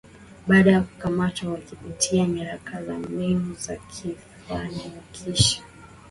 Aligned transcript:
baada 0.47 0.71
ya 0.71 0.81
kukamatwa 0.81 1.49
wakipitia 1.51 2.27
nyaraka 2.27 2.79
na 2.79 2.99
mbinu 2.99 3.53
za 3.55 3.75
kufanikisha 3.75 5.63